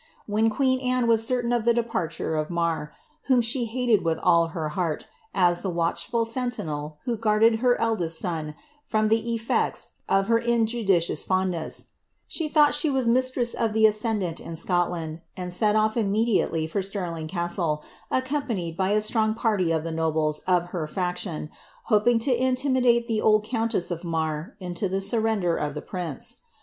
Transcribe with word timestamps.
When 0.25 0.49
queen 0.49 0.79
Anne 0.79 1.05
was 1.05 1.27
certain 1.27 1.53
of 1.53 1.63
the 1.63 1.75
depart 1.75 2.17
ure 2.17 2.35
of 2.35 2.49
Marr— 2.49 2.91
whom 3.27 3.39
she 3.39 3.65
hated 3.65 4.03
with 4.03 4.17
all 4.17 4.47
her 4.47 4.69
heart, 4.69 5.05
as 5.31 5.61
the 5.61 5.69
watchful 5.69 6.25
sen 6.25 6.49
tinel 6.49 6.95
who 7.05 7.15
guarded 7.15 7.57
her 7.57 7.79
eldest 7.79 8.17
son 8.17 8.55
from 8.83 9.09
the 9.09 9.21
eflects 9.21 9.91
of 10.09 10.25
her 10.25 10.39
injudicious 10.39 11.23
fondness— 11.23 11.91
«he 12.25 12.49
thought 12.49 12.73
she 12.73 12.89
was 12.89 13.07
mistress 13.07 13.53
of 13.53 13.73
the 13.73 13.85
ascendant 13.85 14.39
in 14.39 14.55
Scotland, 14.55 15.21
and 15.37 15.53
set 15.53 15.75
off 15.75 15.95
immediately 15.95 16.65
for 16.65 16.81
Stirling 16.81 17.27
Castle, 17.27 17.83
accompanied 18.09 18.75
by 18.75 18.89
a 18.93 19.01
strong 19.01 19.35
party 19.35 19.71
of 19.71 19.83
the 19.83 19.91
nobles 19.91 20.39
of 20.47 20.69
her 20.71 20.87
faction, 20.87 21.51
hoping 21.93 22.17
to 22.17 22.33
intimidate 22.35 23.05
the 23.05 23.21
old 23.21 23.43
countess 23.43 23.91
of 23.91 24.03
Marr, 24.03 24.55
into 24.59 24.89
the 24.89 24.99
surrender 24.99 25.55
of 25.55 25.75
the 25.75 25.81
prince.' 25.83 26.37